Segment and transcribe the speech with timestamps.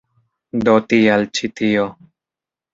[0.63, 1.87] Do tial ĉi tio.